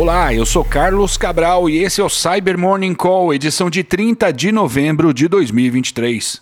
Olá, 0.00 0.32
eu 0.32 0.46
sou 0.46 0.64
Carlos 0.64 1.18
Cabral 1.18 1.68
e 1.68 1.76
esse 1.76 2.00
é 2.00 2.04
o 2.04 2.08
Cyber 2.08 2.56
Morning 2.56 2.94
Call, 2.94 3.34
edição 3.34 3.68
de 3.68 3.84
30 3.84 4.32
de 4.32 4.50
novembro 4.50 5.12
de 5.12 5.28
2023. 5.28 6.40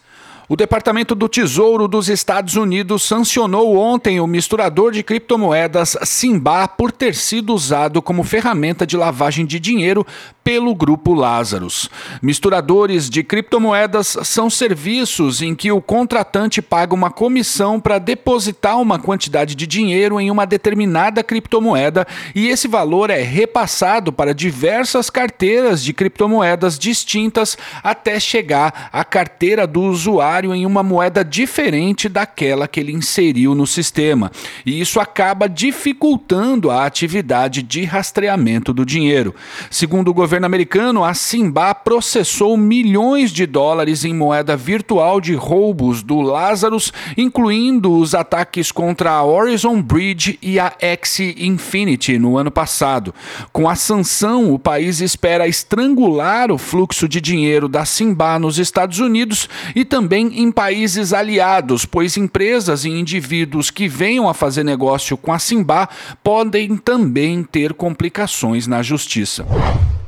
O 0.51 0.57
Departamento 0.57 1.15
do 1.15 1.29
Tesouro 1.29 1.87
dos 1.87 2.09
Estados 2.09 2.57
Unidos 2.57 3.03
sancionou 3.03 3.77
ontem 3.77 4.19
o 4.19 4.27
misturador 4.27 4.93
de 4.93 5.03
criptomoedas 5.03 5.95
Simba 6.05 6.67
por 6.67 6.91
ter 6.91 7.15
sido 7.15 7.53
usado 7.53 8.01
como 8.01 8.25
ferramenta 8.25 8.87
de 8.87 8.97
lavagem 8.97 9.45
de 9.45 9.61
dinheiro 9.61 10.07
pelo 10.43 10.75
grupo 10.75 11.13
Lazarus. 11.13 11.91
Misturadores 12.23 13.11
de 13.11 13.23
criptomoedas 13.23 14.17
são 14.23 14.49
serviços 14.49 15.43
em 15.43 15.55
que 15.55 15.71
o 15.71 15.83
contratante 15.83 16.63
paga 16.63 16.95
uma 16.95 17.11
comissão 17.11 17.79
para 17.79 17.99
depositar 17.99 18.81
uma 18.81 18.99
quantidade 18.99 19.55
de 19.55 19.67
dinheiro 19.67 20.19
em 20.19 20.31
uma 20.31 20.47
determinada 20.47 21.23
criptomoeda 21.23 22.07
e 22.35 22.49
esse 22.49 22.67
valor 22.67 23.11
é 23.11 23.21
repassado 23.21 24.11
para 24.11 24.33
diversas 24.33 25.11
carteiras 25.11 25.85
de 25.85 25.93
criptomoedas 25.93 26.79
distintas 26.79 27.59
até 27.83 28.19
chegar 28.19 28.89
à 28.91 29.05
carteira 29.05 29.67
do 29.67 29.83
usuário 29.83 30.38
usuário 30.39 30.55
em 30.55 30.65
uma 30.65 30.83
moeda 30.83 31.25
diferente 31.25 32.09
daquela 32.09 32.69
que 32.69 32.79
ele 32.79 32.93
inseriu 32.93 33.55
no 33.55 33.67
sistema. 33.67 34.31
E 34.65 34.81
isso 34.81 35.01
acaba 35.01 35.49
dificultando 35.49 36.71
a 36.71 36.87
atividade 36.87 37.63
de 37.63 37.85
rastreamento 37.85 38.73
do 38.73 38.85
dinheiro. 38.85 39.35
Segundo 39.71 40.09
o 40.09 40.15
governo 40.15 40.47
americano, 40.47 41.05
a 41.05 41.15
Simba 41.15 41.75
processou 41.75 42.57
milhões 42.57 43.31
de 43.33 43.47
dólares 43.47 44.05
em 44.05 44.15
moeda 44.15 44.57
virtual 44.57 45.21
de 45.21 45.35
roubos 45.35 46.03
do 46.03 46.21
Lazarus, 46.21 46.93
incluindo 47.17 47.93
os 47.93 48.15
ataques 48.15 48.71
contra 48.71 49.11
a 49.11 49.25
Horizon 49.25 49.83
Bridge 49.83 50.39
e 50.41 50.59
a 50.59 50.73
X 50.81 51.21
Infinity 51.21 52.19
no 52.19 52.37
ano 52.37 52.51
passado. 52.51 53.15
Com 53.53 53.69
a 53.69 53.75
sanção, 53.75 54.53
o 54.53 54.59
país 54.59 55.01
espera 55.01 55.49
estrangular 55.49 56.53
o 56.53 56.59
fluxo 56.59 57.09
de 57.09 57.21
dinheiro 57.21 57.69
da 57.69 57.85
Simba 57.85 58.39
nos 58.39 58.59
Estados 58.59 59.01
Unidos 59.01 59.49
e 59.75 59.85
também 59.85 60.28
em 60.33 60.51
países 60.51 61.13
aliados, 61.13 61.85
pois 61.85 62.17
empresas 62.17 62.85
e 62.85 62.89
indivíduos 62.89 63.71
que 63.71 63.89
venham 63.89 64.29
a 64.29 64.35
fazer 64.35 64.65
negócio 64.65 65.17
com 65.17 65.33
a 65.33 65.39
Simba 65.39 65.89
podem 66.23 66.77
também 66.77 67.43
ter 67.43 67.75
complicações 67.75 68.67
na 68.67 68.83
justiça. 68.83 69.47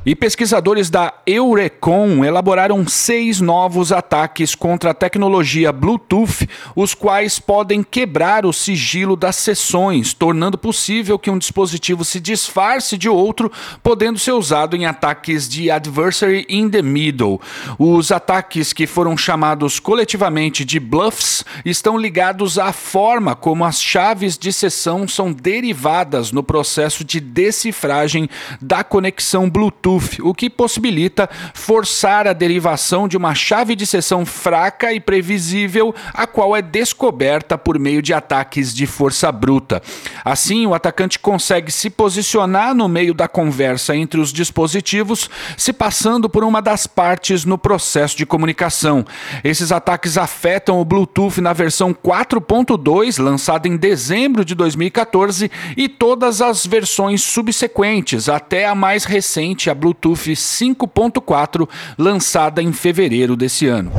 E 0.03 0.15
pesquisadores 0.15 0.89
da 0.89 1.13
Eurecon 1.27 2.25
elaboraram 2.25 2.87
seis 2.87 3.39
novos 3.39 3.91
ataques 3.91 4.55
contra 4.55 4.89
a 4.89 4.93
tecnologia 4.95 5.71
Bluetooth, 5.71 6.49
os 6.75 6.95
quais 6.95 7.37
podem 7.37 7.83
quebrar 7.83 8.43
o 8.43 8.51
sigilo 8.51 9.15
das 9.15 9.35
sessões, 9.35 10.11
tornando 10.11 10.57
possível 10.57 11.19
que 11.19 11.29
um 11.29 11.37
dispositivo 11.37 12.03
se 12.03 12.19
disfarce 12.19 12.97
de 12.97 13.07
outro, 13.07 13.51
podendo 13.83 14.17
ser 14.17 14.31
usado 14.31 14.75
em 14.75 14.87
ataques 14.87 15.47
de 15.47 15.69
adversary 15.69 16.47
in 16.49 16.67
the 16.67 16.81
middle. 16.81 17.39
Os 17.77 18.11
ataques 18.11 18.73
que 18.73 18.87
foram 18.87 19.15
chamados 19.15 19.79
coletivamente 19.79 20.65
de 20.65 20.79
bluffs 20.79 21.45
estão 21.63 21.95
ligados 21.95 22.57
à 22.57 22.73
forma 22.73 23.35
como 23.35 23.63
as 23.63 23.79
chaves 23.79 24.35
de 24.35 24.51
sessão 24.51 25.07
são 25.07 25.31
derivadas 25.31 26.31
no 26.31 26.41
processo 26.41 27.03
de 27.03 27.19
decifragem 27.19 28.27
da 28.59 28.83
conexão 28.83 29.47
Bluetooth 29.47 29.90
O 30.21 30.33
que 30.33 30.49
possibilita 30.49 31.29
forçar 31.53 32.27
a 32.27 32.33
derivação 32.33 33.07
de 33.07 33.17
uma 33.17 33.33
chave 33.33 33.75
de 33.75 33.85
sessão 33.85 34.25
fraca 34.25 34.93
e 34.93 34.99
previsível, 34.99 35.93
a 36.13 36.27
qual 36.27 36.55
é 36.55 36.61
descoberta 36.61 37.57
por 37.57 37.79
meio 37.79 38.01
de 38.01 38.13
ataques 38.13 38.73
de 38.73 38.85
força 38.85 39.31
bruta. 39.31 39.81
Assim, 40.23 40.65
o 40.65 40.73
atacante 40.73 41.19
consegue 41.19 41.71
se 41.71 41.89
posicionar 41.89 42.73
no 42.73 42.87
meio 42.87 43.13
da 43.13 43.27
conversa 43.27 43.95
entre 43.95 44.19
os 44.19 44.31
dispositivos, 44.31 45.29
se 45.57 45.73
passando 45.73 46.29
por 46.29 46.43
uma 46.43 46.61
das 46.61 46.87
partes 46.87 47.45
no 47.45 47.57
processo 47.57 48.15
de 48.17 48.25
comunicação. 48.25 49.05
Esses 49.43 49.71
ataques 49.71 50.17
afetam 50.17 50.79
o 50.79 50.85
Bluetooth 50.85 51.41
na 51.41 51.53
versão 51.53 51.93
4.2, 51.93 53.21
lançada 53.21 53.67
em 53.67 53.77
dezembro 53.77 54.45
de 54.45 54.55
2014, 54.55 55.51
e 55.75 55.89
todas 55.89 56.41
as 56.41 56.65
versões 56.65 57.21
subsequentes, 57.21 58.29
até 58.29 58.65
a 58.65 58.75
mais 58.75 59.05
recente, 59.05 59.69
a 59.69 59.73
Bluetooth 59.81 60.31
5.4, 60.31 61.67
lançada 61.97 62.61
em 62.61 62.71
fevereiro 62.71 63.35
desse 63.35 63.67
ano. 63.67 63.91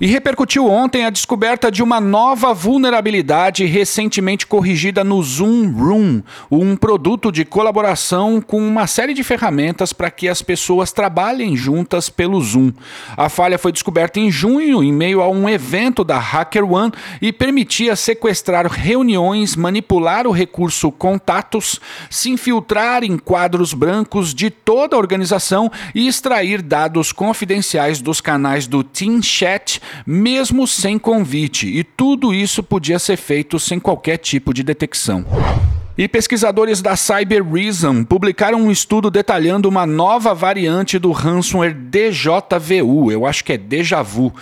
E 0.00 0.08
repercutiu 0.08 0.66
ontem 0.66 1.04
a 1.04 1.10
descoberta 1.10 1.70
de 1.70 1.80
uma 1.80 2.00
nova 2.00 2.52
vulnerabilidade 2.52 3.64
recentemente 3.64 4.44
corrigida 4.44 5.04
no 5.04 5.22
Zoom 5.22 5.70
Room, 5.70 6.20
um 6.50 6.74
produto 6.74 7.30
de 7.30 7.44
colaboração 7.44 8.40
com 8.40 8.58
uma 8.58 8.88
série 8.88 9.14
de 9.14 9.22
ferramentas 9.22 9.92
para 9.92 10.10
que 10.10 10.28
as 10.28 10.42
pessoas 10.42 10.90
trabalhem 10.90 11.56
juntas 11.56 12.10
pelo 12.10 12.40
Zoom. 12.40 12.72
A 13.16 13.28
falha 13.28 13.56
foi 13.56 13.70
descoberta 13.70 14.18
em 14.18 14.32
junho, 14.32 14.82
em 14.82 14.92
meio 14.92 15.22
a 15.22 15.28
um 15.28 15.48
evento 15.48 16.02
da 16.02 16.18
HackerOne 16.18 16.92
e 17.22 17.32
permitia 17.32 17.94
sequestrar 17.94 18.66
reuniões, 18.66 19.54
manipular 19.54 20.26
o 20.26 20.32
recurso 20.32 20.90
contatos, 20.90 21.78
se 22.10 22.30
infiltrar 22.30 23.04
em 23.04 23.16
quadros 23.16 23.72
brancos 23.72 24.34
de 24.34 24.50
toda 24.50 24.96
a 24.96 24.98
organização 24.98 25.70
e 25.94 26.08
extrair 26.08 26.60
dados 26.60 27.12
confidenciais 27.12 28.02
dos 28.02 28.20
canais 28.20 28.66
do 28.66 28.82
Team 28.82 29.22
Chat 29.22 29.83
mesmo 30.06 30.66
sem 30.66 30.98
convite, 30.98 31.66
e 31.66 31.82
tudo 31.82 32.32
isso 32.32 32.62
podia 32.62 32.98
ser 32.98 33.16
feito 33.16 33.58
sem 33.58 33.78
qualquer 33.78 34.18
tipo 34.18 34.52
de 34.52 34.62
detecção. 34.62 35.24
E 35.96 36.08
pesquisadores 36.08 36.82
da 36.82 36.96
Cyber 36.96 37.48
Reason 37.48 38.02
publicaram 38.02 38.58
um 38.60 38.68
estudo 38.68 39.12
detalhando 39.12 39.68
uma 39.68 39.86
nova 39.86 40.34
variante 40.34 40.98
do 40.98 41.12
ransomware 41.12 41.72
DJVU, 41.72 43.12
eu 43.12 43.24
acho 43.24 43.44
que 43.44 43.52
é 43.52 43.56
Deja 43.56 44.02
Vu, 44.02 44.34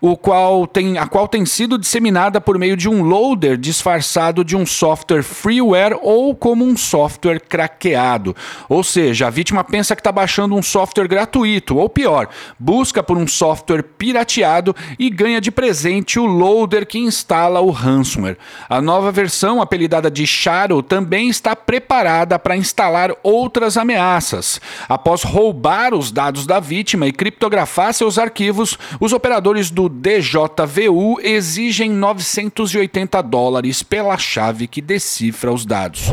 o 0.00 0.16
qual 0.16 0.68
tem, 0.68 0.98
a 0.98 1.08
qual 1.08 1.26
tem 1.26 1.44
sido 1.44 1.76
disseminada 1.76 2.40
por 2.40 2.56
meio 2.56 2.76
de 2.76 2.88
um 2.88 3.02
loader 3.02 3.56
disfarçado 3.56 4.44
de 4.44 4.56
um 4.56 4.64
software 4.64 5.24
freeware 5.24 5.98
ou 6.00 6.32
como 6.32 6.64
um 6.64 6.76
software 6.76 7.40
craqueado. 7.40 8.36
Ou 8.68 8.84
seja, 8.84 9.26
a 9.26 9.30
vítima 9.30 9.64
pensa 9.64 9.96
que 9.96 10.00
está 10.00 10.12
baixando 10.12 10.54
um 10.54 10.62
software 10.62 11.08
gratuito, 11.08 11.76
ou 11.76 11.88
pior, 11.88 12.28
busca 12.56 13.02
por 13.02 13.18
um 13.18 13.26
software 13.26 13.82
pirateado 13.82 14.76
e 14.96 15.10
ganha 15.10 15.40
de 15.40 15.50
presente 15.50 16.20
o 16.20 16.24
loader 16.24 16.86
que 16.86 17.00
instala 17.00 17.58
o 17.58 17.72
ransomware. 17.72 18.38
A 18.68 18.80
nova 18.80 19.10
versão, 19.10 19.60
apelidada 19.60 20.08
de 20.08 20.24
Shadow, 20.24 20.80
também 20.84 20.99
está 21.28 21.54
preparada 21.54 22.38
para 22.38 22.56
instalar 22.56 23.12
outras 23.22 23.76
ameaças. 23.76 24.60
Após 24.88 25.22
roubar 25.22 25.94
os 25.94 26.10
dados 26.10 26.46
da 26.46 26.60
vítima 26.60 27.06
e 27.06 27.12
criptografar 27.12 27.94
seus 27.94 28.18
arquivos, 28.18 28.78
os 28.98 29.12
operadores 29.12 29.70
do 29.70 29.88
DJVU 29.88 31.20
exigem 31.20 31.90
980 31.90 33.22
dólares 33.22 33.82
pela 33.82 34.18
chave 34.18 34.66
que 34.66 34.80
decifra 34.80 35.52
os 35.52 35.64
dados. 35.64 36.10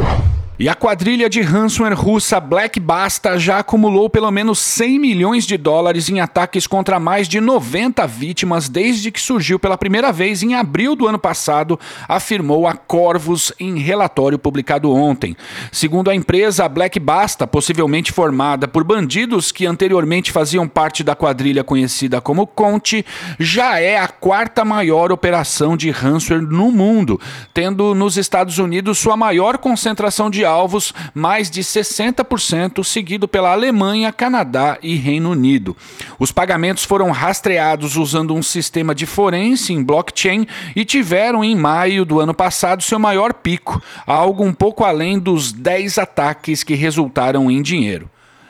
E 0.59 0.67
a 0.67 0.73
quadrilha 0.73 1.29
de 1.29 1.39
ransomware 1.39 1.95
russa 1.95 2.39
Black 2.39 2.79
Basta 2.79 3.37
já 3.37 3.59
acumulou 3.59 4.09
pelo 4.09 4.31
menos 4.31 4.57
100 4.57 4.97
milhões 4.97 5.45
de 5.45 5.55
dólares 5.55 6.09
em 6.09 6.19
ataques 6.19 6.65
contra 6.65 6.99
mais 6.99 7.27
de 7.27 7.39
90 7.39 8.07
vítimas 8.07 8.67
desde 8.67 9.11
que 9.11 9.21
surgiu 9.21 9.59
pela 9.59 9.77
primeira 9.77 10.11
vez 10.11 10.41
em 10.41 10.55
abril 10.55 10.95
do 10.95 11.07
ano 11.07 11.19
passado, 11.19 11.79
afirmou 12.07 12.67
a 12.67 12.73
Corvus 12.73 13.53
em 13.59 13.77
relatório 13.77 14.39
publicado 14.39 14.91
ontem. 14.91 15.37
Segundo 15.71 16.09
a 16.09 16.15
empresa, 16.15 16.67
Black 16.67 16.99
Basta, 16.99 17.45
possivelmente 17.45 18.11
formada 18.11 18.67
por 18.67 18.83
bandidos 18.83 19.51
que 19.51 19.67
anteriormente 19.67 20.31
faziam 20.31 20.67
parte 20.67 21.03
da 21.03 21.15
quadrilha 21.15 21.63
conhecida 21.63 22.19
como 22.19 22.47
Conte, 22.47 23.05
já 23.39 23.79
é 23.79 23.99
a 23.99 24.07
quarta 24.07 24.65
maior 24.65 25.11
operação 25.11 25.77
de 25.77 25.91
ransomware 25.91 26.41
no 26.41 26.71
mundo, 26.71 27.21
tendo 27.53 27.93
nos 27.93 28.17
Estados 28.17 28.57
Unidos 28.57 28.97
sua 28.97 29.15
maior 29.15 29.59
concentração 29.59 30.31
de 30.31 30.46
alvos, 30.47 30.93
mais 31.13 31.51
de 31.51 31.61
60%, 31.61 32.83
seguido 32.83 33.27
pela 33.27 33.51
Alemanha, 33.51 34.11
Canadá 34.11 34.79
e 34.81 34.95
Reino 34.95 35.29
Unido. 35.29 35.77
Os 36.17 36.31
pagamentos 36.31 36.83
foram 36.83 37.11
rastreados 37.11 37.95
usando 37.95 38.33
um 38.33 38.41
sistema 38.41 38.95
de 38.95 39.05
forense 39.05 39.73
em 39.73 39.83
blockchain 39.83 40.47
e 40.75 40.83
tiveram 40.83 41.43
em 41.43 41.55
maio 41.55 42.03
do 42.03 42.19
ano 42.19 42.33
passado 42.33 42.81
seu 42.81 42.97
maior 42.97 43.33
pico, 43.33 43.79
algo 44.05 44.43
um 44.43 44.53
pouco 44.53 44.83
além 44.83 45.19
dos 45.19 45.51
10 45.51 45.99
ataques 45.99 46.63
que 46.63 46.73
resultaram 46.73 47.51
em 47.51 47.61
dinheiro. 47.61 48.09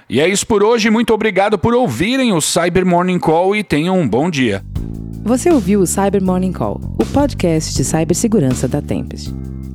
E 0.10 0.22
é 0.22 0.30
isso 0.30 0.48
por 0.48 0.64
hoje, 0.64 0.90
muito 0.90 1.14
obrigado 1.14 1.58
por 1.58 1.74
ouvirem 1.74 2.32
o 2.32 2.40
Cyber 2.40 2.86
Morning 2.86 3.20
Call 3.20 3.56
e 3.56 3.64
tenham 3.64 4.00
um 4.00 4.08
bom 4.08 4.30
dia. 4.30 4.64
Você 5.24 5.52
ouviu 5.52 5.82
o 5.82 5.86
Cyber 5.86 6.24
Morning 6.24 6.54
Call, 6.54 6.80
o 6.98 7.06
podcast 7.08 7.76
de 7.76 7.84
cibersegurança 7.84 8.70
da 8.70 8.82
Tempest. 8.82 9.34